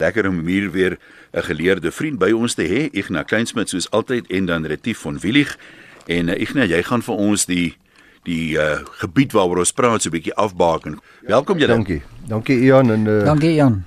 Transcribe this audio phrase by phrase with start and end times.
[0.00, 0.98] Lekker om hier weer
[1.32, 5.18] 'n geleerde vriend by ons te hê, Ignas Kleinsmid soos altyd en dan Retief van
[5.18, 5.58] Willig.
[6.06, 7.76] En uh, Ignas, jy gaan vir ons die
[8.24, 10.98] die uh, gebied waaroor ons praat so 'n bietjie afbaken.
[11.26, 11.72] Welkom julle.
[11.72, 12.02] Dankie.
[12.28, 13.84] Dankie Ian en uh, Dankie Jan.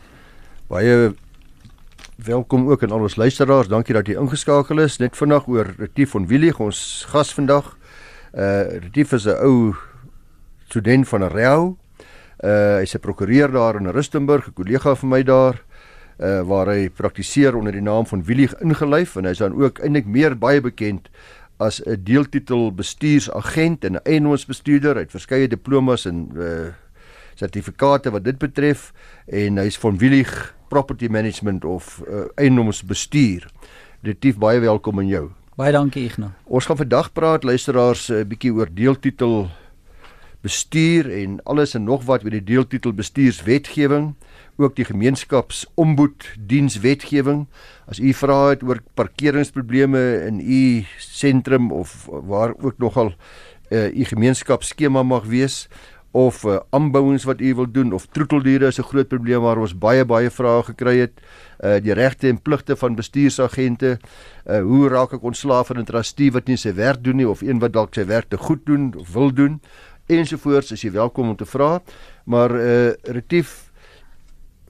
[0.67, 1.13] baie
[2.15, 3.67] welkom ook aan al ons luisteraars.
[3.67, 4.97] Dankie dat jy ingeskakel is.
[4.97, 7.77] Net vandag oor Retief van Willig, ons gas vandag.
[8.33, 9.75] Uh Retief is 'n ou
[10.69, 11.77] student van Rao.
[12.43, 15.61] Uh hy's 'n prokureur daar in Rustenburg, 'n kollega van my daar
[16.19, 20.05] uh waar hy praktiseer onder die naam van Willig ingelyf en hy's dan ook eintlik
[20.05, 21.09] meer baie bekend
[21.57, 24.95] as 'n deeltitel bestuursagent en 'n eiendomsbestuurder.
[24.95, 26.73] Hy het verskeie diplomas en uh
[27.35, 28.91] sertifikate wat dit betref
[29.25, 33.47] en hy's van Willig Property Management of uh, eiendomsbestuur.
[34.01, 35.29] Retief baie welkom aan jou.
[35.55, 36.33] Baie dankie Ignas.
[36.43, 39.49] Ons gaan vandag praat luisteraars 'n uh, bietjie oor deeltitel
[40.43, 44.15] bestuur en alles en nog wat oor die deeltitel bestuurswetgewing,
[44.59, 47.47] ook die gemeenskapsomboeddienswetgewing.
[47.87, 53.13] As u vra het oor parkeringsprobleme in u sentrum of waar ook nogal
[53.69, 55.67] uh, u gemeenskapsskema mag wees
[56.13, 59.77] of uh, aanbouings wat u wil doen of troeteldiere is 'n groot probleem waar ons
[59.77, 61.21] baie baie vrae gekry het.
[61.63, 63.99] Uh die regte en pligte van bestuursagente.
[64.45, 67.41] Uh hoe raak ek ontslaaf van 'n trustee wat nie sy werk doen nie of
[67.41, 69.61] een wat dalk sy werk te goed doen of wil doen
[70.07, 70.71] ensovoorts.
[70.71, 71.81] Is jy welkom om te vra.
[72.25, 73.71] Maar uh retief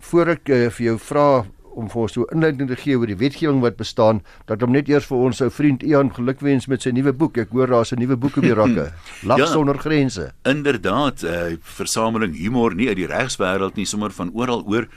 [0.03, 3.17] voor ek uh, vir jou vra om vir ons so inleiding te gee oor die
[3.17, 6.91] wetgewing wat bestaan, dat hom net eers vir ons ou vriend Ian gelukwens met sy
[6.93, 7.37] nuwe boek.
[7.41, 8.91] Ek hoor daar's 'n nuwe boek op die rakke.
[9.29, 9.45] Lag Ja.
[9.47, 10.33] sonder grense.
[10.45, 14.87] Inderdaad, 'n uh, versameling humor nie uit die regswêreld nie, sommer van oral oor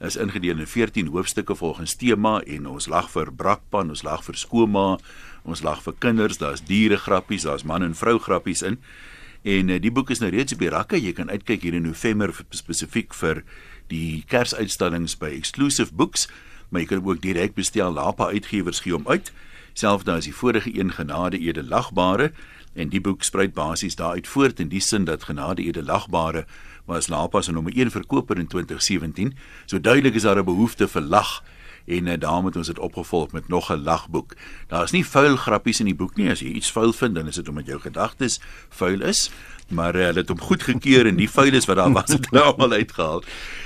[0.00, 4.34] is ingedeel in 14 hoofstukke volgens tema en ons lag vir brakpan, ons lag vir
[4.34, 4.98] skooma,
[5.44, 8.78] ons lag vir kinders, daar's diere grappies, daar's man en vrou grappies in.
[9.42, 11.00] En uh, die boek is nou reeds op die rakke.
[11.00, 13.42] Jy kan uitkyk hier in November spesifiek vir
[13.90, 16.28] die Kersuitstallings by Exclusive Books,
[16.70, 17.92] maar jy kan ook direk bestel.
[17.92, 19.32] Lapa Uitgewers gee hom uit.
[19.74, 22.30] Selfs as die vorige een Genade Edelagbare
[22.74, 26.46] en die boek spruit basies daaruit voort in die sin dat Genade Edelagbare
[26.88, 29.34] was Lapa se nommer 1 verkoper in 2017.
[29.66, 31.42] So duidelik is daar 'n behoefte vir lag
[31.86, 34.36] en uh, daarom het ons dit opgevolg met nog 'n lagboek.
[34.66, 36.30] Daar is nie vuil grappies in die boek nie.
[36.30, 39.30] As jy iets vuil vind, dan is dit omdat jou gedagtes vuil is,
[39.68, 42.42] maar uh, hulle het hom goed gekeur en die vuiles wat daar was het hulle
[42.42, 43.22] almal uitgehaal.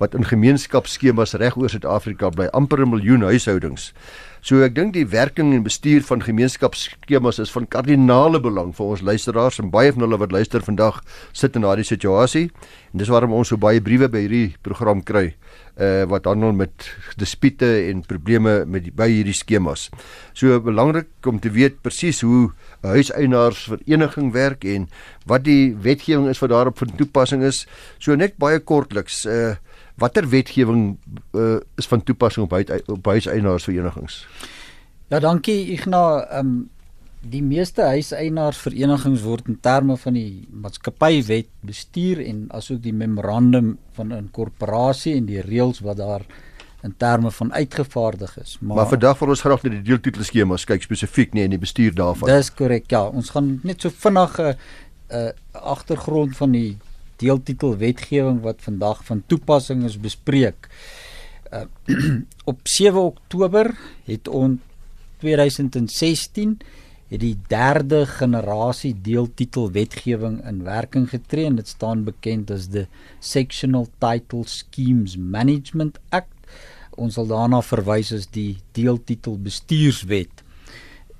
[0.00, 3.92] wat in gemeenskapsskemas regoor Suid-Afrika bly, amper 'n miljoen huishoudings.
[4.40, 9.00] So ek dink die werking en bestuur van gemeenskapsskemas is van kardinale belang vir ons
[9.00, 12.50] luisteraars en baie van hulle wat luister vandag sit in daardie situasie.
[12.92, 15.34] En dis waarom ons so baie briewe by hierdie program kry
[15.80, 19.88] uh wat handel met dispute en probleme met die, by hierdie skemas.
[20.36, 22.52] So belangrik om te weet presies hoe
[22.82, 24.88] 'n huiseienaarsvereniging werk en
[25.26, 27.66] wat die wetgewing is wat daarop van toepassing is.
[27.98, 29.56] So net baie kortliks uh
[30.00, 30.96] watter wetgewing
[31.36, 34.26] uh, is van toepassing op huis, op huiseienaarsverenigings?
[35.08, 36.24] Ja, dankie Ignas.
[36.30, 36.68] Ehm um,
[37.20, 44.14] die meeste huiseienaarsverenigings word in terme van die maatskappywet bestuur en asook die memorandum van
[44.16, 46.24] inkorporasie en die reëls wat daar
[46.80, 48.56] in terme van uitgevaardig is.
[48.60, 51.92] Maar, maar vandag wil ons graag na die deeltitelskemas kyk spesifiek nie in die bestuur
[51.92, 52.32] daarvan.
[52.32, 52.88] Dis korrek.
[52.88, 54.54] Ja, ons gaan net so vinnig 'n uh,
[55.12, 56.78] uh, agtergrond van die
[57.20, 60.68] deeltitel wetgewing wat vandag van toepassing is bespreek.
[61.52, 61.68] Uh,
[62.50, 64.58] op 7 Oktober het ons
[65.20, 66.60] 2016
[67.10, 72.86] het die derde generasie deeltitel wetgewing in werking getree en dit staan bekend as die
[73.18, 76.30] Sectional Title Schemes Management Act.
[77.00, 80.44] Ons sal daarna verwys as die deeltitel bestuurswet.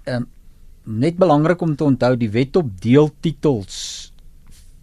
[0.06, 0.28] Ehm um,
[0.90, 4.10] net belangrik om te onthou die wet op deeltitels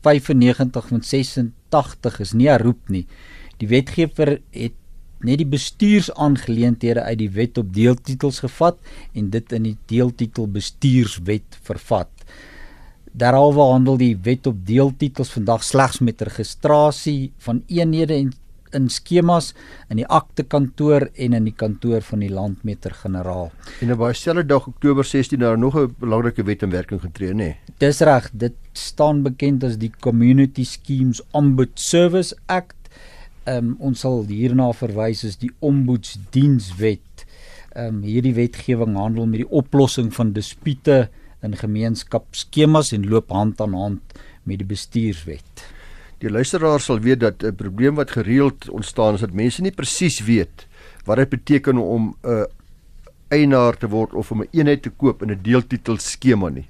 [0.06, 3.04] 95 van 86 is nie herroep nie.
[3.60, 4.78] Die wetgewer het
[5.26, 8.78] net die bestuursaangeleenthede uit die wet op deeltitels gevat
[9.14, 12.10] en dit in die deeltitel bestuurswet vervat.
[13.18, 18.34] Derhalwe handel die wet op deeltitels vandag slegs met registrasie van eenhede en
[18.76, 19.54] in skemas
[19.92, 23.52] in die aktekantoor en in die kantoor van die landmeter-generaal.
[23.82, 27.32] En op baie selfde dag Oktober 16 daar nog 'n belangrike wet in werking getree,
[27.32, 27.36] nê?
[27.36, 27.56] Nee.
[27.78, 32.77] Dis reg, dit staan bekend as die Community Schemes Ombud Service Act.
[33.48, 37.24] Um, ons sal hierna verwys as die Ombudsdienswet.
[37.78, 41.06] Um, hierdie wetgewing handel met die oplossing van dispute
[41.46, 45.64] in gemeenskapsskemas en loop hand aan hand met die bestuurswet.
[46.20, 50.20] Die luisteraar sal weet dat 'n probleem wat gereeld ontstaan is dat mense nie presies
[50.26, 50.68] weet
[51.06, 52.44] wat dit beteken om 'n uh,
[53.30, 56.68] eienaar te word of om 'n eenheid te koop in 'n deeltitel skema nie.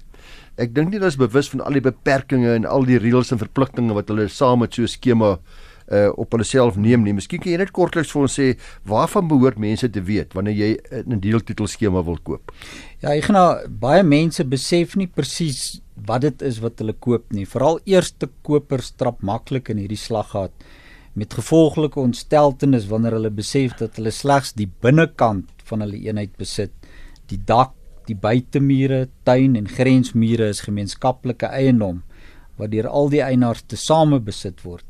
[0.58, 3.38] Ek dink nie hulle is bewus van al die beperkings en al die reëls en
[3.38, 5.40] verpligtinge wat hulle saam met so 'n skema
[5.88, 7.14] uh op hulle self neem nie.
[7.16, 8.48] Miskien kan jy net kortliks vir ons sê
[8.88, 10.72] waarvan behoort mense te weet wanneer jy
[11.06, 12.52] 'n deeltitel skema wil koop?
[13.02, 17.46] Ja, ek gaan baie mense besef nie presies wat dit is wat hulle koop nie.
[17.46, 20.52] Veral eerste kopers trap maklik in hierdie slaggat
[21.18, 26.74] met gevolglike ontsteltenis wanneer hulle besef dat hulle slegs die binnekant van hulle eenheid besit.
[27.32, 27.74] Die dak,
[28.08, 32.04] die buitemure, tuin en grensmure is gemeenskaplike eiendom
[32.58, 34.87] wat deur al die eienaars tesame besit word.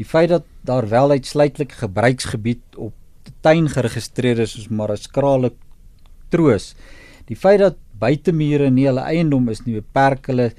[0.00, 2.94] Die feit dat daar wel uitsluitlik gebruiksgebied op
[3.40, 5.52] tuin geregistreer is is maar 'n skrale
[6.28, 6.74] troos.
[7.26, 10.52] Die feit dat buitemure nie hulle eiendom is nie, beperk hulle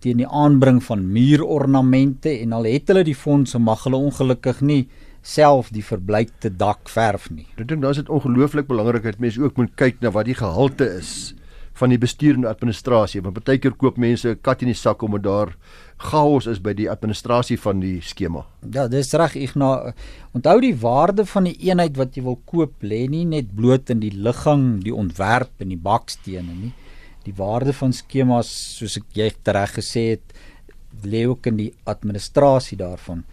[0.00, 4.88] teen die aanbring van muurornamente en al het hulle die fondse mag hulle ongelukkig nie
[5.22, 7.46] self die verbleikte dak verf nie.
[7.56, 10.34] Ek dink dan is dit ongelooflik belangrik dat mense ook moet kyk na wat die
[10.34, 11.34] gehalte is
[11.80, 15.02] van die bestuur en administrasie want baie keer koop mense 'n kat in die sak
[15.02, 15.56] omdat daar
[16.00, 18.44] chaos is by die administrasie van die skema.
[18.72, 19.92] Ja, dis reg nou
[20.34, 24.00] onthou die waarde van die eenheid wat jy wil koop lê nie net bloot in
[24.00, 26.72] die ligging, die ontwerp en die bakstene nie.
[27.24, 28.48] Die waarde van skemas
[28.78, 30.32] soos ek jy reg gesê het
[31.04, 33.24] lê ook in die administrasie daarvan.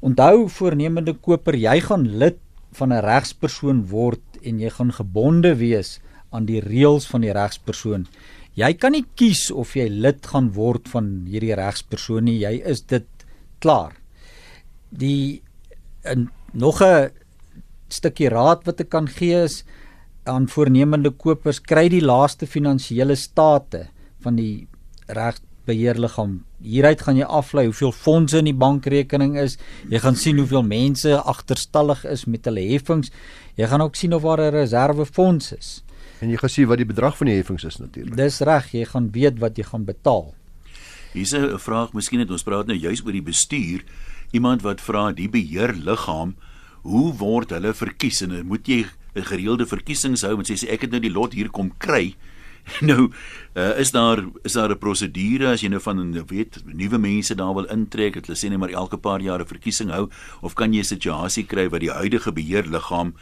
[0.00, 2.38] Onthou voornemende koper, jy gaan lid
[2.72, 6.00] van 'n regspersoon word en jy gaan gebonde wees
[6.30, 8.06] aan die reëls van die regspersoon.
[8.58, 12.40] Jy kan nie kies of jy lid gaan word van hierdie regspersoon nie.
[12.42, 13.06] Jy is dit
[13.62, 13.94] klaar.
[14.90, 15.42] Die
[16.02, 17.10] en nog 'n
[17.88, 19.64] stukkie raad wat ek kan gee is
[20.24, 23.88] aan voornemende kopers kry die laaste finansiële state
[24.22, 24.68] van die
[25.06, 26.44] regsbeheerliggaam.
[26.60, 29.58] Hieruit gaan jy aflei hoeveel fondse in die bankrekening is.
[29.88, 33.10] Jy gaan sien hoeveel mense agterstallig is met hulle heffings.
[33.56, 35.82] Jy gaan ook sien of daar 'n reservefonds is.
[36.20, 38.16] En jy gaan sien wat die bedrag van die heffings is natuurlik.
[38.16, 40.34] Dis reg, jy gaan weet wat jy gaan betaal.
[41.12, 43.84] Hier's 'n vraag, miskien het ons praat nou juis oor die bestuur.
[44.32, 46.36] Iemand wat vra die beheerliggaam,
[46.82, 50.90] hoe word hulle verkies en moet jy 'n gereelde verkiesings hou en sê ek het
[50.90, 52.14] nou die lot hier kom kry?
[52.80, 53.10] Nou,
[53.56, 57.54] uh, is daar is daar 'n prosedure as jy nou van weet nuwe mense daar
[57.54, 60.08] wil intrek, het hulle sê net maar elke paar jaar 'n verkiesing hou
[60.42, 63.14] of kan jy 'n situasie kry wat die huidige beheerliggaam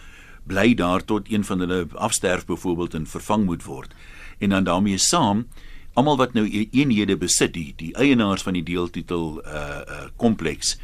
[0.48, 3.94] bly daar tot een van hulle afsterf byvoorbeeld en vervang moet word.
[4.38, 5.46] En dan daarmee saam
[5.94, 10.78] almal wat nou e-, eenhede besit, die die eienaars van die deeltitel uh uh kompleks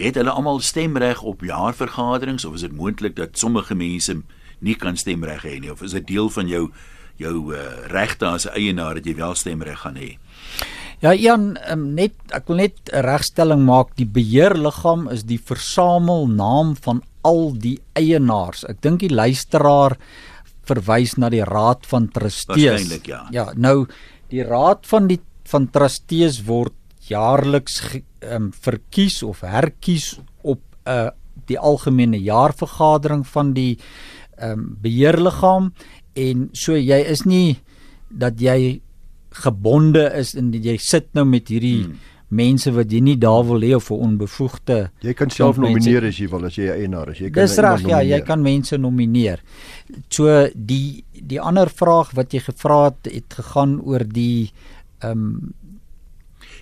[0.00, 4.22] het hulle almal stemreg op jaarvergaderings of is dit moontlik dat sommige mense
[4.58, 6.68] nie kan stemreg hê nie of is dit deel van jou
[7.20, 7.60] jou uh,
[7.92, 10.16] regte as eienaar dat jy wel stemreg gaan hê?
[11.02, 13.94] Ja, Jan, um, net ek wil net 'n regstelling maak.
[13.96, 18.64] Die beheerliggaam is die versamelnaam van al die eienaars.
[18.70, 19.96] Ek dink die luisteraar
[20.68, 22.56] verwys na die raad van trustees.
[22.56, 23.24] Waarskynlik ja.
[23.34, 23.86] Ja, nou
[24.32, 26.76] die raad van die van trustees word
[27.08, 31.10] jaarliks ehm um, verkies of herkies op 'n uh,
[31.50, 33.78] die algemene jaarvergadering van die
[34.38, 35.72] ehm um, beheerliggaam
[36.14, 37.58] en so jy is nie
[38.08, 38.80] dat jy
[39.30, 41.98] gebonde is en jy sit nou met hierdie hmm
[42.32, 46.18] mense wat jy nie daar wil hê of 'n onbevoegde jy kan self nomineer as
[46.18, 49.42] jy wil as jy eienaar is jy kan Dis reg ja jy kan mense nomineer
[50.08, 54.52] so die die ander vraag wat jy gevra het het gegaan oor die
[55.02, 55.52] ehm um,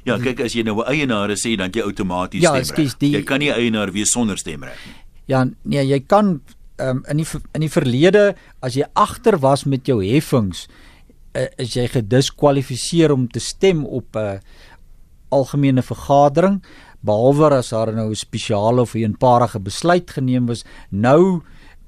[0.04, 2.96] Ja, kyk as jy nou 'n eienaar is, dan jy outomaties ja, stemreg.
[3.00, 4.94] Jy kan nie eienaar wees sonder stemreg nie.
[5.26, 6.40] Ja, nee, jy kan
[6.78, 10.68] ehm um, in die in die verlede as jy agter was met jou heffings,
[11.36, 14.38] uh, is jy gediskwalifiseer om te stem op 'n uh,
[15.30, 16.60] algemene vergadering
[17.00, 21.42] behalwe as daar nou 'n spesiale of 'n eenparige besluit geneem was nou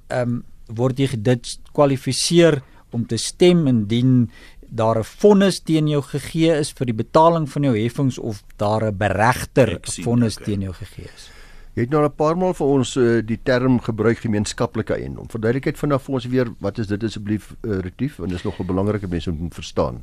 [0.09, 4.31] ehm um, word jy gediskwalifiseer om te stem indien
[4.69, 8.85] daar 'n vonnis teen jou gegee is vir die betaling van jou heffings of daar
[8.85, 10.45] 'n beregter vonnis okay.
[10.45, 11.31] teen jou gegee is.
[11.75, 15.29] Jy het nou 'n paar maal vir ons uh, die term gebruik gemeenskaplike eiendom.
[15.29, 18.61] Verduidelikheid vanaf vir ons weer wat is dit asseblief uh, retief want dit is nog
[18.61, 20.03] 'n belangrike mens om te verstaan.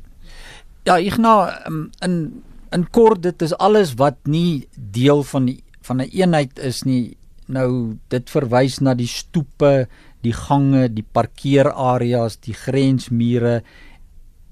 [0.82, 2.42] Ja, Igna um, in
[2.74, 6.82] in kort dit is alles wat nie deel van die van 'n een eenheid is
[6.84, 7.16] nie.
[7.46, 9.88] Nou dit verwys na die stoepe,
[10.22, 13.62] die gange, die parkeerareas, die grensmure,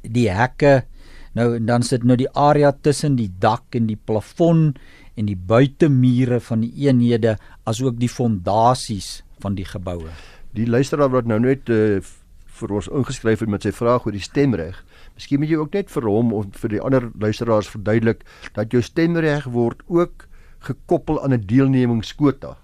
[0.02, 0.84] die hekke.
[1.34, 4.74] Nou en dan sit nou die area tussen die dak en die plafon
[5.14, 10.10] en die buitemure van die eenhede asook die fondasies van die geboue.
[10.54, 12.00] Die luisteraar wat nou net uh,
[12.58, 14.82] vir ons ingeskryf het met sy vraag oor die stemreg.
[15.18, 18.20] Miskien moet jy ook net vir hom of vir die ander luisteraars verduidelik
[18.54, 20.28] dat jou stemreg word ook
[20.68, 22.56] gekoppel aan 'n deelnemingskwota.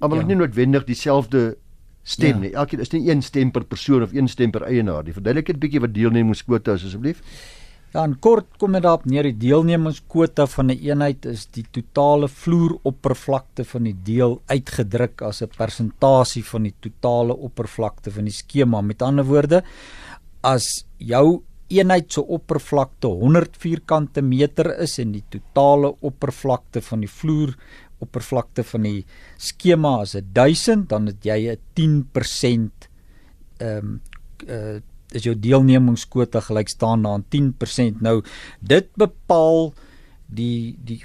[0.00, 0.26] Almal ja.
[0.26, 1.56] nie noodwendig dieselfde
[2.02, 2.48] stem ja.
[2.48, 2.52] nie.
[2.54, 5.12] Elkeen is nie een stem per persoon of een stem per eienaar nie.
[5.12, 7.20] Verduidelik net 'n bietjie wat deelnemingskwota is asseblief.
[7.94, 11.64] Ja, en kort kom dit daarop neer die deelnemingskwota van 'n een eenheid is die
[11.70, 18.32] totale vloeroppervlakte van die deel uitgedruk as 'n persentasie van die totale oppervlakte van die
[18.32, 18.80] skema.
[18.80, 19.62] Met ander woorde,
[20.40, 21.42] as jou
[21.74, 27.54] eenheid se oppervlakte 100 vierkante meter is en die totale oppervlakte van die vloer
[28.04, 29.04] oppervlakte van die
[29.40, 32.88] skema is 1000 dan het jy 'n 10%
[33.58, 34.00] ehm um,
[34.48, 34.80] uh,
[35.14, 38.02] is jou deelnemingskwota gelyk staan aan 10%.
[38.02, 38.22] Nou
[38.60, 39.72] dit bepaal
[40.26, 41.02] die die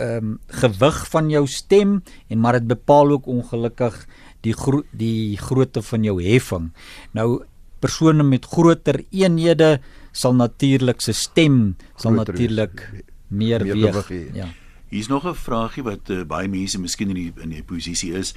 [0.00, 4.06] ehm um, gewig van jou stem en maar dit bepaal ook ongelukkig
[4.40, 6.70] die gro die grootte van jou heffing.
[7.12, 7.44] Nou
[7.80, 9.80] persone met groter eenhede
[10.12, 12.88] sal natuurlik se stem sal natuurlik
[13.28, 14.10] meer, meer weeg.
[14.34, 14.48] Ja.
[14.88, 18.34] Hier's nog 'n vraagie wat uh, baie mense miskien in die in die posisie is.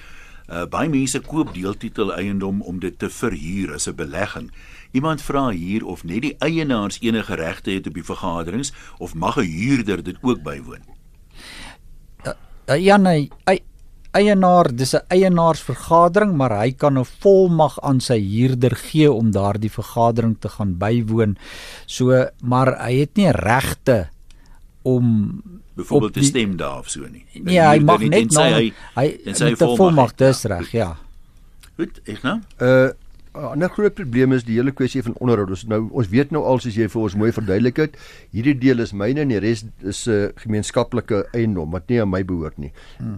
[0.50, 4.52] Uh, baie mense koop deeltitel eiendom om dit te verhuur as 'n belegging.
[4.92, 9.38] Iemand vra hier of net die eienaars enige regte het op die vergaderings of mag
[9.38, 10.84] 'n huurder dit ook bywoon.
[12.28, 12.34] Uh,
[12.70, 13.32] uh, ja nee,
[14.14, 19.72] eienaar, dis 'n eienaarsvergadering, maar hy kan 'n volmag aan sy huurder gee om daardie
[19.72, 21.38] vergadering te gaan bywoon.
[21.86, 24.10] So, maar hy het nie regte
[24.82, 25.42] om
[25.76, 27.26] byvoorbeeld te stem daar of so nie.
[27.34, 30.98] Nee, hy mag net nou hy hy het 'n volmag, dis reg, ja.
[31.76, 32.40] Goed, ek nou.
[32.62, 32.90] Uh
[33.34, 35.50] 'n ander groot probleem is die hele kwessie van onderhoud.
[35.50, 37.98] Ons nou ons weet nou al soos jy vir ons mooi verduidelik het,
[38.32, 42.10] hierdie deel is myne en die res is 'n uh, gemeenskaplike eiendom wat nie aan
[42.10, 42.72] my behoort nie.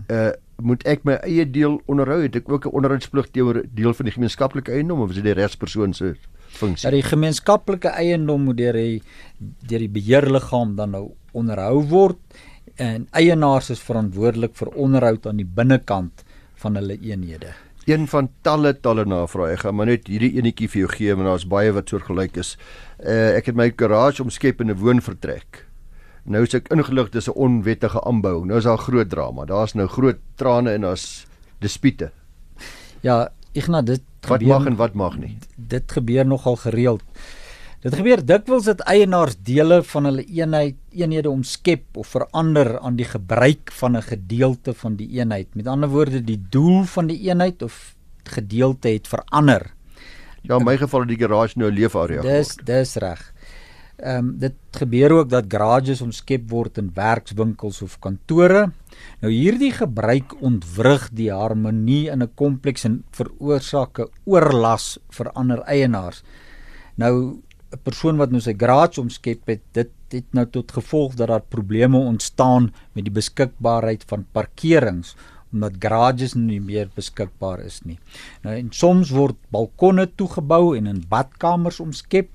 [0.10, 0.32] Uh
[0.64, 2.22] moet ek my eie deel onderhou?
[2.22, 5.34] Het ek ook 'n onderhoudsplig teenoor deel van die gemeenskaplike eiendom of is dit die
[5.34, 6.16] regspersoon se
[6.48, 6.88] funksie?
[6.88, 9.04] Ja, die gemeenskaplike eiendom moet deur die
[9.68, 12.18] deur die beheerliggaam dan nou onderhou word
[12.76, 16.24] en eienaars is verantwoordelik vir onderhoud aan die binnekant
[16.56, 17.54] van hulle eenhede.
[17.86, 19.54] Een van talle talle navrae.
[19.54, 22.56] Ek gaan maar net hierdie enetjie vir jou gee want daar's baie wat soortgelyk is.
[22.98, 25.66] Uh, ek het my garage omskep in 'n woonvertrek.
[26.26, 28.46] Nou is ek ingelig dis 'n onwettige aanbou.
[28.46, 29.46] Nou is daar groot drama.
[29.46, 31.28] Daar's nou groot trane en daar's
[31.60, 32.12] dispute.
[33.02, 35.38] Ja, Ignas, dit wat gebeur, mag en wat mag nie.
[35.56, 37.04] Dit gebeur nogal gereeld.
[37.86, 43.06] Dit gebeur dikwels dat eienaars dele van hulle eenheid eenhede omskep of verander aan die
[43.06, 45.54] gebruik van 'n gedeelte van die eenheid.
[45.54, 49.70] Met ander woorde, die doel van die eenheid of gedeelte het verander.
[50.42, 52.34] Ja, in my geval het die garage nou 'n leefarea geword.
[52.34, 53.34] Dis dis reg.
[53.98, 58.72] Ehm um, dit gebeur ook dat garages omskep word in werkswinkels of kantore.
[59.22, 65.60] Nou hierdie gebruik ontwrig die harmonie in 'n kompleks en veroorsaak 'n oorlas vir ander
[65.60, 66.24] eienaars.
[66.96, 71.28] Nou 'n persoon wat nou sy garage omskep het, dit het nou tot gevolg dat
[71.28, 75.16] daar probleme ontstaan met die beskikbaarheid van parkerings
[75.56, 77.98] omdat garages nie meer beskikbaar is nie.
[78.44, 82.28] Nou en soms word balkonne toegebou en in badkamers omskep.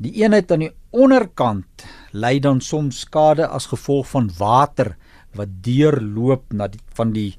[0.00, 4.94] Die eenheid aan die onderkant ly dan soms skade as gevolg van water
[5.36, 7.34] wat deurloop na die van die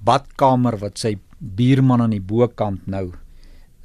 [0.00, 3.10] badkamer wat sy buurman aan die bokant nou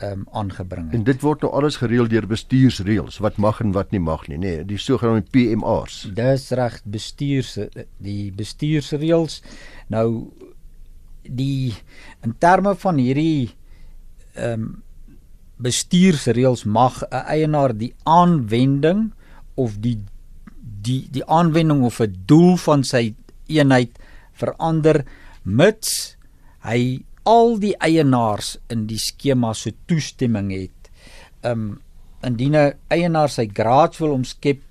[0.04, 0.96] um, aangebring het.
[1.00, 4.38] En dit word nou alles gereël deur bestuursreëls wat mag en wat nie mag nie,
[4.38, 6.04] nê, nee, die sogenaamde PMRs.
[6.18, 7.58] Dis reg, bestuurs
[7.98, 9.42] die bestuursreëls.
[9.94, 10.08] Nou
[11.24, 11.74] die
[12.26, 13.52] in terme van hierdie
[14.34, 14.72] ehm um,
[15.62, 19.12] bestuursreëls mag 'n eienaar die aanwending
[19.54, 20.00] of die
[20.82, 23.14] die die aanwending of 'n doel van sy
[23.46, 24.00] eenheid
[24.34, 25.06] verander
[25.44, 26.18] mits
[26.66, 30.92] hy al die eienaars in die skema se toestemming het.
[31.44, 31.82] Um
[32.22, 34.62] indien 'n eienaar sy garage wil omskep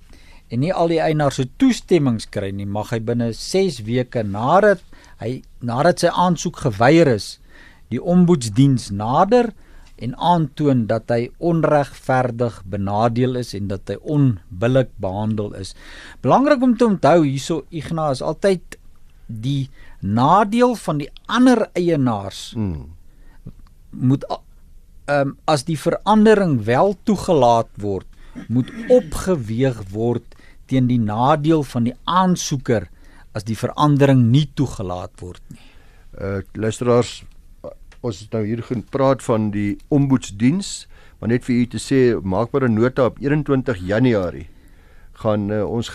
[0.49, 4.79] en nie al die eienaars se toestemmings kry nie, mag hy binne 6 weke nadat
[5.19, 7.39] hy nadat sy aansoek geweier is,
[7.89, 9.51] die omboetsdiens nader
[10.01, 15.75] en aantoon dat hy onregverdig benadeel is en dat hy onbillik behandel is.
[16.21, 18.79] Belangrik om te onthou hierso Ignas is altyd
[19.27, 19.69] die
[20.01, 22.89] nadeel van die ander eienaars hmm.
[23.89, 24.25] moet
[25.05, 28.07] um, as die verandering wel toegelaat word
[28.47, 30.37] moet opgeweeg word
[30.71, 32.87] teen die nadeel van die aansoeker
[33.35, 35.63] as die verandering nie toegelaat word nie.
[36.19, 37.21] Uh luisteraars,
[38.01, 40.87] ons het nou hier gepraat van die ombudsdiens,
[41.19, 44.47] maar net vir u te sê, maak maar 'n nota op 21 Januarie
[45.21, 45.89] gaan uh, ons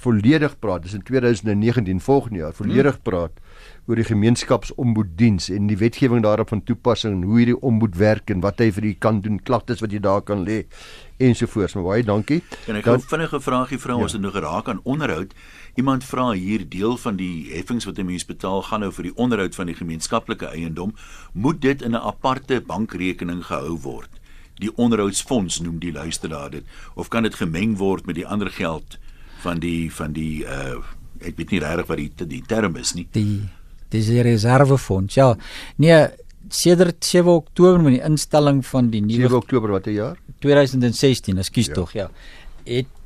[0.00, 3.02] volledig praat, dis in 2019 volgende jaar, volledig hmm.
[3.02, 3.40] praat
[3.90, 8.42] oor die gemeenskapsomboeddiens en die wetgewing daarop van toepassing en hoe hierdie omboed werk en
[8.44, 10.62] wat hy vir u kan doen, klagtes wat jy daar kan lê
[11.20, 11.74] ensovoorts.
[11.74, 12.40] Maar baie dankie.
[12.70, 14.02] En ek het 'n vinnige vraagie vra ja.
[14.02, 15.34] ons het nou geraak aan onderhoud.
[15.74, 19.16] Iemand vra hier deel van die heffings wat 'n mens betaal gaan nou vir die
[19.16, 20.94] onderhoud van die gemeenskaplike eiendom,
[21.32, 24.10] moet dit in 'n aparte bankrekening gehou word?
[24.54, 26.64] Die onderhoudsfonds noem die luisteraar dit
[26.94, 28.98] of kan dit gemeng word met die ander geld
[29.44, 30.80] van die van die uh
[31.20, 33.06] ek weet nie regtig wat die die term is nie.
[33.12, 33.42] Die
[33.92, 35.18] dis die reservefonds.
[35.18, 35.34] Ja.
[35.76, 36.06] Nee,
[36.48, 40.16] sedert 7 Oktober met die instelling van die nuwe 7 Oktober watter jaar?
[40.40, 41.74] 2016, ekskuus ja.
[41.76, 42.08] tog, ja.
[42.64, 42.96] Het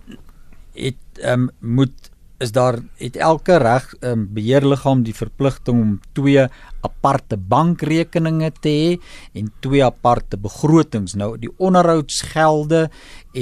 [0.75, 2.11] het ehm um, moet
[2.43, 6.47] is daar het elke reg um, beheerliggaam die verpligting om twee
[6.85, 8.91] aparte bankrekeninge te hê
[9.39, 11.15] en twee aparte begrotings.
[11.15, 12.89] Nou die onderhoudsgelde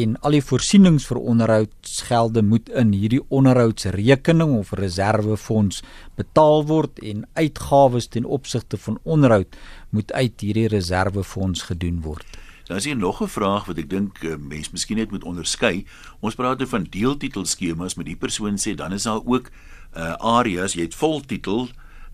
[0.02, 5.82] en al die voorsienings vir onderhoudsgelde moet in hierdie onderhoudsrekening of reservefonds
[6.20, 9.56] betaal word en uitgawes ten opsigte van onderhoud
[9.90, 12.40] moet uit hierdie reservefonds gedoen word.
[12.72, 15.84] Dan is hier nog 'n vraag wat ek dink uh, mens miskien net moet onderskei.
[16.20, 19.50] Ons praat oor van deeltitelskemas met die persoon sê dan is daar ook
[19.96, 21.68] uh areas, jy het voltitel,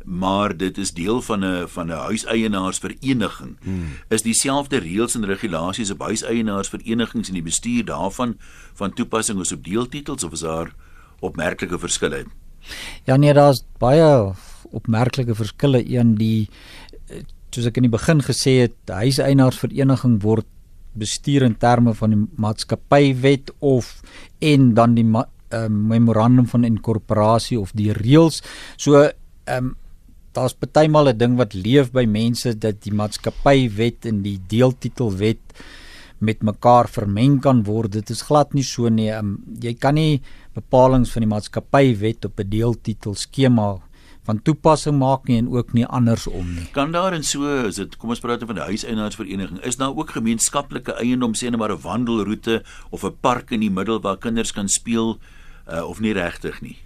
[0.05, 3.57] maar dit is deel van 'n van 'n huiseienaarsvereniging.
[3.63, 3.87] Hmm.
[4.09, 8.37] Is dieselfde reëls en regulasies op huiseienaarsverenigings en die bestuur daarvan
[8.75, 10.75] van toepassing as op deeltitels of is daar
[11.21, 12.27] opmerklike verskille?
[13.05, 14.35] Ja nee, daar's baie
[14.71, 15.97] opmerklike verskille.
[15.97, 16.49] Een die
[17.55, 20.47] soos ek in die begin gesê het, huiseienaarsvereniging word
[20.99, 24.01] bestuur in terme van die maatskappywet of
[24.45, 28.43] en dan die uh, memorandum van inkorporasie of die reëls.
[28.77, 29.77] So ehm um,
[30.37, 35.41] daar's partymal 'n ding wat leef by mense dat die maatskappywet en die deeltitelwet
[36.19, 37.93] met mekaar vermeng kan word.
[37.93, 39.11] Dit is glad nie so nie.
[39.11, 40.21] Um, jy kan nie
[40.55, 43.79] bepalinge van die maatskappywet op 'n deeltitel skema
[44.29, 46.67] van toepassing maak nie en ook nie andersom nie.
[46.77, 50.13] Kan daar en so is dit kom ons praat van die huiseienaarsvereniging is daar ook
[50.19, 54.53] gemeenskaplike eiendom sê net maar 'n wandelroete of 'n park in die middel waar kinders
[54.53, 55.19] kan speel
[55.73, 56.77] uh, of nie regtig nie.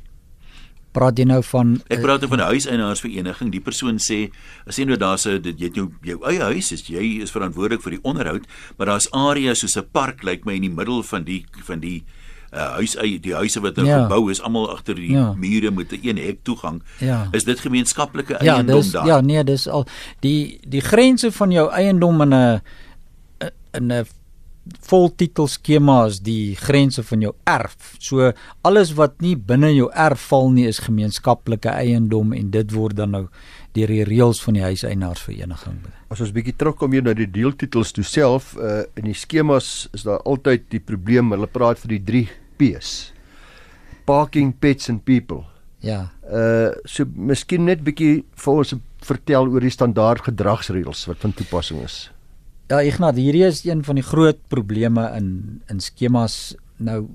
[0.93, 3.51] Praat jy nou van Ek praat nou van 'n huiseienaarsvereniging.
[3.51, 4.31] Die persoon sê
[4.67, 7.31] as jy nou daar's 'n dit jy het jou jou eie huis is jy is
[7.31, 11.03] verantwoordelik vir die onderhoud, maar daar's areas soos 'n park lyk my in die middel
[11.03, 12.22] van die van die uh,
[12.53, 14.03] huis die huise wat nou ja.
[14.05, 15.33] gebou is almal agter die ja.
[15.37, 16.83] mure met 'n een hek toegang.
[16.99, 17.29] Ja.
[17.33, 19.07] Is dit gemeenskaplike ja, eiendom dis, daar?
[19.07, 19.87] Ja, nee, dis al
[20.21, 22.61] die die grense van jou eiendom in 'n
[23.73, 24.05] in 'n
[24.87, 27.95] voltitel skema is die grense van jou erf.
[27.99, 32.97] So alles wat nie binne jou erf val nie is gemeenskaplike eiendom en dit word
[32.97, 33.27] dan nou
[33.73, 35.81] deur die reëls van die huiseienaarsvereniging.
[36.13, 40.03] As ons bietjie terugkom hier na die deeltitels toe self, uh in die skemas is
[40.03, 43.13] daar altyd die probleem, hulle praat vir die 3 P's.
[44.05, 45.45] Parking pets and people.
[45.83, 46.13] Ja.
[46.23, 51.83] Uh so miskien net bietjie vir ons vertel oor die standaard gedragsreëls wat van toepassing
[51.83, 52.11] is.
[52.71, 56.55] Ja, Ignat, hierdie is een van die groot probleme in in skemas.
[56.79, 57.09] Nou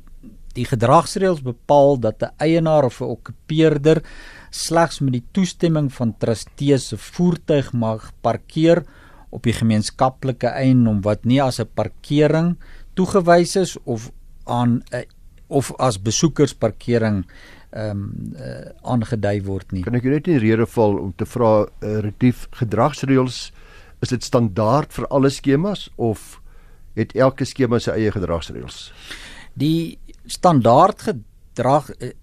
[0.58, 4.04] die gedragsreëls bepaal dat 'n eienaar of 'n okkupeerder
[4.50, 8.84] slegs met die toestemming van trustees se voertuig mag parkeer
[9.30, 12.58] op die gemeenskaplike eiendom wat nie as 'n parkering
[12.96, 14.12] toegewys is of
[14.46, 15.06] aan 'n
[15.48, 17.24] of as besoekersparkering
[17.78, 18.04] ehm um,
[18.40, 19.84] uh, aangedui word nie.
[19.84, 23.40] Kan ek net in rede val om te vra uh, retief gedragsreëls
[24.02, 26.40] is dit standaard vir alle skemas of
[26.98, 28.80] het elke skema sy eie gedragsreëls?
[29.60, 30.00] Die
[30.32, 32.14] standaard gedrag uh,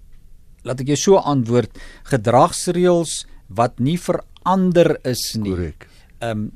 [0.65, 1.77] laat ek jou so antwoord
[2.09, 5.53] gedragsreëls wat nie verander is nie.
[5.53, 5.89] Korrek.
[6.21, 6.53] Ehm um,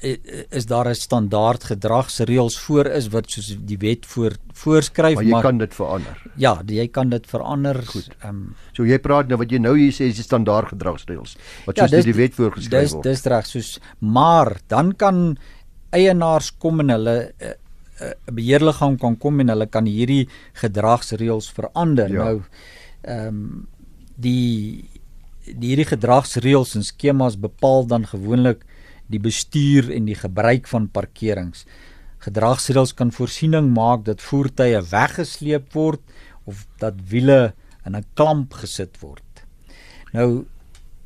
[0.00, 5.30] is daar 'n standaard gedragsreëls voor is wat soos die wet voor voorskryf maar jy
[5.30, 6.22] maar, kan dit verander.
[6.36, 7.82] Ja, jy kan dit verander.
[7.86, 8.08] Goed.
[8.20, 11.36] Ehm um, so jy praat nou wat jy nou hier sê is die standaard gedragsreëls
[11.66, 13.02] wat ja, soos dis, die wet voorgeskryf word.
[13.02, 15.38] Dis dis reg soos maar dan kan
[15.90, 17.54] eienaars kom en hulle 'n uh,
[18.00, 22.10] uh, beheerliggaam kan kom en hulle kan hierdie gedragsreëls verander.
[22.10, 22.24] Ja.
[22.24, 22.42] Nou
[23.02, 23.66] ehm um,
[24.16, 24.84] die
[25.44, 28.64] die hierdie gedragsreëls en skemas bepaal dan gewoonlik
[29.08, 31.64] die bestuur en die gebruik van parkerings.
[32.24, 36.02] Gedragsreëls kan voorsiening maak dat voertuie weggesleep word
[36.48, 37.54] of dat wiele
[37.86, 39.44] in 'n klamp gesit word.
[40.12, 40.46] Nou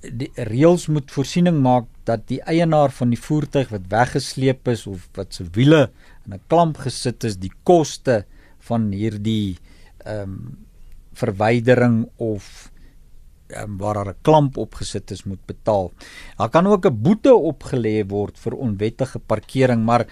[0.02, 5.08] die reëls moet voorsiening maak dat die eienaar van die voertuig wat weggesleep is of
[5.14, 5.90] wat se wiele
[6.26, 8.24] in 'n klamp gesit is, die koste
[8.58, 9.58] van hierdie
[10.04, 10.58] ehm um,
[11.14, 12.71] verwydering of
[13.56, 15.92] um, waar daar 'n klamp opgesit is moet betaal.
[16.38, 20.06] Daar kan ook 'n boete opgelê word vir onwettige parkering, maar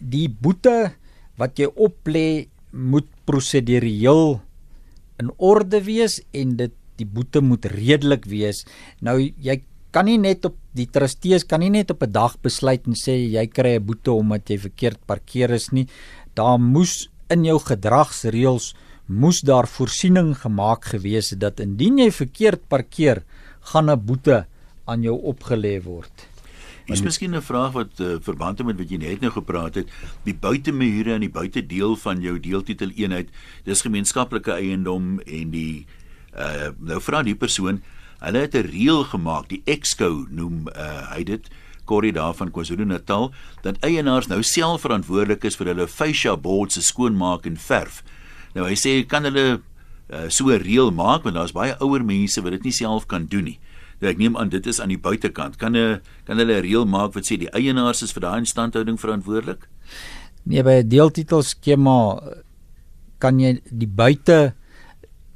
[0.00, 0.92] die boete
[1.36, 4.40] wat jy oplê moet prosedureel
[5.18, 8.64] in orde wees en dit die boete moet redelik wees.
[9.00, 9.62] Nou jy
[9.94, 13.14] kan nie net op die trustees kan nie net op 'n dag besluit en sê
[13.16, 15.86] jy kry 'n boete omdat jy verkeerd parkeer is nie.
[16.34, 18.74] Daar moes in jou gedragsreëls
[19.08, 23.24] moes daar voorsiening gemaak gewees het dat indien jy verkeerd parkeer,
[23.72, 24.46] gaan 'n boete
[24.84, 26.28] aan jou opgelê word.
[26.86, 29.88] Dis miskien 'n vraag wat uh, verband het met wat jy net nou gepraat het,
[30.24, 33.28] die buitemure en die buitedeel van jou deeltitel eenheid,
[33.64, 35.86] dis gemeenskaplike eiendom en die
[36.32, 37.82] uh nou vra die persoon,
[38.20, 41.48] hulle het 'n reël gemaak, die Exco noem uh hy dit
[41.84, 46.82] Corrie daar van KwaZulu-Natal dat eienaars nou self verantwoordelik is vir hulle fascia boards se
[46.82, 48.02] skoonmaak en verf.
[48.54, 49.60] Nou hy sê kan hulle
[50.08, 53.26] uh, so 'n reël maak want daar's baie ouer mense wat dit nie self kan
[53.26, 53.58] doen nie.
[54.00, 55.56] Nou ek neem aan dit is aan die buitekant.
[55.56, 58.98] Kan 'n kan hulle 'n reël maak wat sê die eienaars is vir daai instandhouding
[58.98, 59.68] verantwoordelik?
[60.44, 62.20] Nee, by 'n deeltitel skema
[63.18, 64.54] kan jy die buite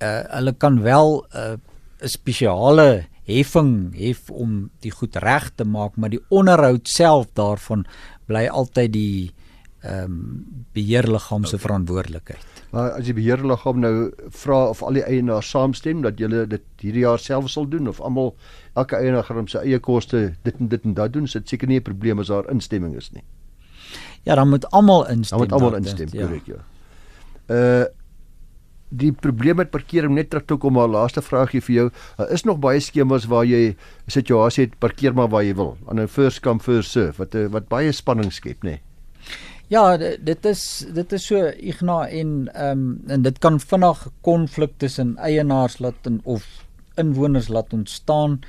[0.02, 1.60] uh, hulle kan wel eh, 'n
[2.02, 7.86] uh, spesiale heffing hef om die goed reg te maak, maar die onderhoud self daarvan
[8.26, 9.32] bly altyd die
[9.82, 11.66] ehm um, beheerliggaam se okay.
[11.66, 12.61] verantwoordelikheid.
[12.72, 13.94] Maar as die beheerliggaam nou
[14.32, 18.00] vra of al die eienaars saamstem dat julle dit hierdie jaar self sal doen of
[18.00, 18.32] almal
[18.80, 21.80] elke eienaar gaan sy eie koste dit en dit en dat doen, sit seker nie
[21.80, 23.24] 'n probleem as daar instemming is nie.
[24.24, 25.38] Ja, dan moet almal instem.
[25.38, 26.64] Dan moet almal instem, korrek, ja.
[27.48, 27.84] Uh
[28.92, 31.90] die probleem met parkering net terug toe kom maar laaste vraagie vir jou.
[32.16, 35.76] Daar is nog baie skemas waar jy 'n situasie het parkeer maar waar jy wil.
[35.88, 38.68] Aan 'n first come first serve wat wat baie spanning skep, nê.
[38.70, 38.80] Nee.
[39.72, 44.74] Ja, dit is dit is so igna en ehm um, en dit kan vinnig konflik
[44.76, 46.44] tussen eienaars laat en of
[47.00, 48.40] inwoners laat ontstaan.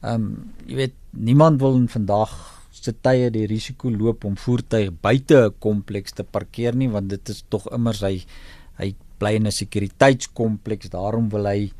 [0.00, 2.34] Ehm um, jy weet niemand wil in vandag
[2.74, 7.28] se tye die risiko loop om voertuie buite 'n kompleks te parkeer nie want dit
[7.28, 8.24] is tog immers hy
[8.78, 11.70] hy bly in 'n sekuriteitskompleks daarom wil hy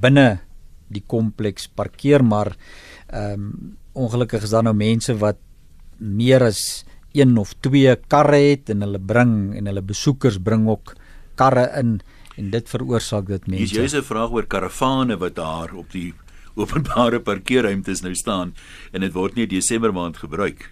[0.00, 0.38] binne
[0.88, 2.54] die kompleks parkeer maar
[3.08, 5.38] ehm um, ongelukkig is daar nou mense wat
[5.98, 6.84] meer as
[7.18, 10.94] een of twee karre het en hulle bring en hulle besoekers bring ook
[11.34, 11.98] karre in
[12.38, 13.74] en dit veroorsaak dit mense.
[13.74, 16.14] Dis jy's 'n vraag oor karavane wat daar op die
[16.62, 18.54] openbare parkeerruimtes nou staan
[18.92, 20.70] en dit word nie Desember maand gebruik.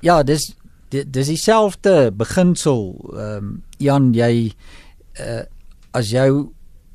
[0.00, 0.54] Ja, dis
[0.90, 2.94] dis dieselfde beginsel.
[3.14, 4.52] Ehm um, Jan, jy
[5.20, 5.42] uh
[5.94, 6.26] as jy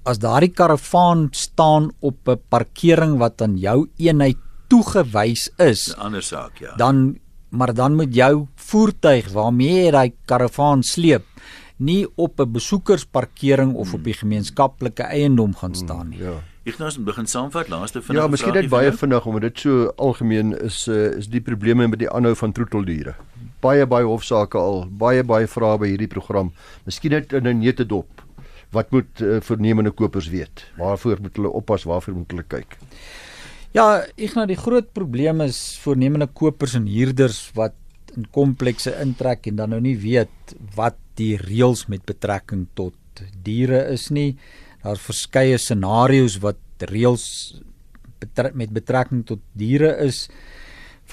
[0.03, 6.23] as daardie karavaan staan op 'n parkering wat aan jou eenheid toegewys is, 'n ander
[6.23, 6.75] saak, ja.
[6.75, 11.25] Dan maar dan moet jou voertuig waarmee jy daai karavaan sleep
[11.77, 14.21] nie op 'n besoekersparkering of op die hmm.
[14.21, 16.19] gemeenskaplike eiendom gaan hmm, staan nie.
[16.19, 16.41] Ja.
[16.63, 18.23] Ignas begin saamvat laaste vinnig.
[18.23, 21.99] Ja, miskien net baie vinnig omdat dit so algemeen is uh, is die probleme met
[21.99, 23.15] die aanhou van troeteldiere.
[23.63, 26.51] Baie baie hofsaake al, baie baie vrae by hierdie program.
[26.85, 28.21] Miskien net in 'n nette dop.
[28.71, 30.65] Wat moet uh, voornemende kopers weet?
[30.77, 31.83] Waarvoor moet hulle oppas?
[31.83, 32.77] Waarvoor moet hulle kyk?
[33.69, 37.75] Ja, ek nou die groot probleem is voornemende kopers en huurders wat
[38.17, 43.83] in komplekse intrek en dan nou nie weet wat die reëls met betrekking tot diere
[43.93, 44.31] is nie.
[44.81, 47.27] Daar's verskeie scenario's wat reëls
[48.17, 50.23] betrek, met betrekking tot diere is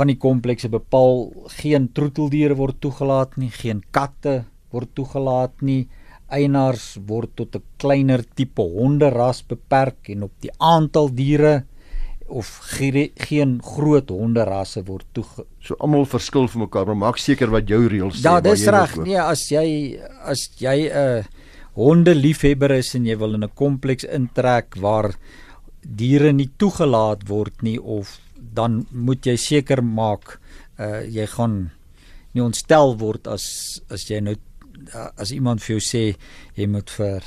[0.01, 1.27] van die komplekse bepaal
[1.61, 5.91] geen troeteldiere word toegelaat nie, geen katte word toegelaat nie.
[6.33, 11.67] Eienaars word tot 'n kleiner tipe honderas beperk en op die aantal diere
[12.29, 12.49] of
[13.29, 15.25] geen groot honderasse word toe
[15.63, 18.97] so almal verskil van mekaar maar maak seker wat jou reëls sê ja dis reg.
[19.07, 19.67] nee as jy
[20.25, 21.25] as jy 'n uh,
[21.77, 25.15] hondeliefhebber is en jy wil in 'n kompleks intrek waar
[25.83, 30.41] diere nie toegelaat word nie of dan moet jy seker maak
[30.79, 31.71] uh, jy gaan
[32.35, 34.37] nie ontstel word as as jy nou
[35.17, 36.05] as iemand vir jou sê
[36.57, 37.23] jy moet vir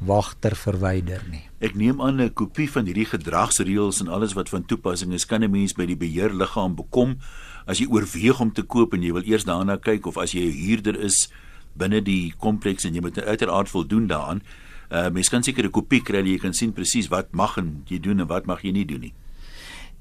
[0.00, 1.42] wagter verwyder nie.
[1.60, 5.44] Ek neem aan 'n kopie van hierdie gedragsreëls en alles wat van toepassing is, kan
[5.44, 7.18] 'n mens by die beheerliggaam bekom
[7.66, 10.40] as jy oorweeg om te koop en jy wil eers daarna kyk of as jy
[10.48, 11.28] 'n huurder is
[11.76, 14.42] binne die kompleks en jy moet uiteraard voldoen daaraan.
[14.90, 18.00] Uh mens kan seker 'n kopie kry, jy kan sien presies wat mag en jy
[18.00, 19.12] doen en wat mag jy nie doen nie.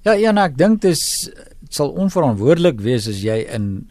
[0.04, 0.98] Ja, ja, nou, ek dink dit
[1.70, 3.88] sal onverantwoordelik wees as jy in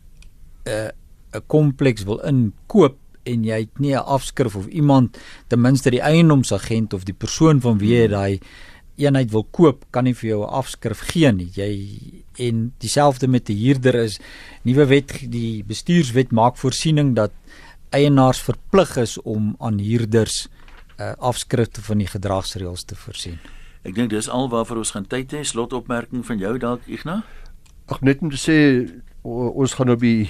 [0.65, 0.91] 'n uh,
[1.35, 2.97] 'n kompleks wil inkoop
[3.29, 7.61] en jy het nie 'n afskrif of iemand ten minste die eiendomsagent of die persoon
[7.61, 8.41] van wie jy daai
[8.99, 11.51] eenheid wil koop, kan nie vir jou 'n afskrif gee nie.
[11.55, 11.73] Jy
[12.39, 14.19] en dieselfde met 'n die huurder is
[14.65, 17.33] nuwe wet die bestuurswet maak voorsiening dat
[17.91, 20.49] eienaars verplig is om aan huurders
[21.01, 23.39] uh, afskrifte van die gedragsreëls te voorsien.
[23.83, 25.43] Ek dink dis al waarvoor ons gaan tyd hê.
[25.43, 27.23] Slotopmerking van jou dalk Ignas?
[27.89, 28.57] Ag net om te sê
[29.23, 30.29] ons gaan op die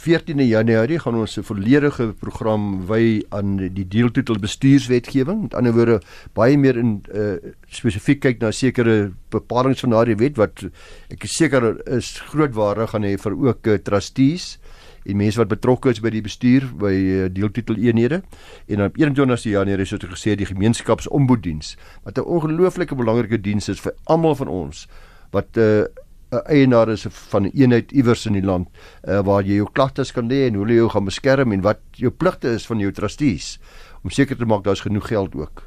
[0.00, 5.42] 14de Januarie gaan ons 'n volledige program wy aan die deeltitel bestuurswetgewing.
[5.42, 6.00] Met ander woorde,
[6.32, 7.36] baie meer in uh,
[7.68, 10.64] spesifiek kyk na sekere bepalinge van daardie wet wat
[11.10, 14.58] ek is seker is groot waarde gaan hê vir ook uh, trustees
[15.04, 18.22] en mense wat betrokke is by die bestuur by uh, deeltitel eenhede.
[18.68, 23.80] En op 21 Januarie is dit gesê die gemeenskapsomboeddiens wat 'n ongelooflike belangrike diens is
[23.80, 24.88] vir almal van ons
[25.30, 25.84] wat 'n uh,
[26.30, 28.68] 'n eienaar is van 'n eenheid iewers in die land
[29.04, 31.80] uh, waar jy jou klagtes kan lê en hoe jy jou gaan beskerm en wat
[31.90, 33.58] jou pligte is van jou trustees
[34.02, 35.62] om seker te maak daar's genoeg geld ook.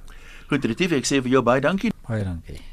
[0.48, 1.92] Goed, Retief, ek sê vir jou baie dankie.
[2.08, 2.73] Baie dankie.